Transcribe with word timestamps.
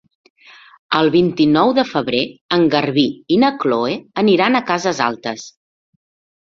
El 0.99 1.09
vint-i-nou 1.15 1.73
de 1.81 1.83
febrer 1.89 2.23
en 2.59 2.65
Garbí 2.77 3.05
i 3.37 3.39
na 3.45 3.53
Chloé 3.61 4.01
aniran 4.25 4.57
a 4.57 4.65
Cases 4.73 5.07
Altes. 5.13 5.49